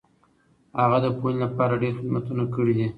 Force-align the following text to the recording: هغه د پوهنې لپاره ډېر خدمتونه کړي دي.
هغه 0.81 0.97
د 1.03 1.07
پوهنې 1.17 1.39
لپاره 1.45 1.79
ډېر 1.81 1.93
خدمتونه 1.99 2.43
کړي 2.55 2.73
دي. 2.77 2.87